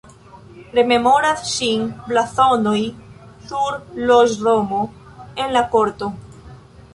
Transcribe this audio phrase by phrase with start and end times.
[0.77, 2.79] Rememoras ŝin blazonoj
[3.51, 3.77] sur
[4.13, 4.81] loĝdomo
[5.45, 6.11] en la korto.